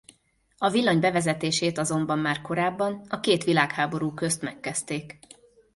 [0.57, 5.19] A villany bevezetését azonban már korábban a két világháború közt megkezdték.